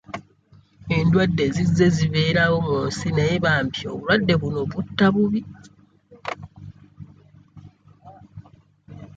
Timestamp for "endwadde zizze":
0.97-1.85